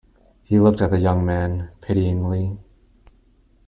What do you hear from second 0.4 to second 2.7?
He looked at the young man pityingly.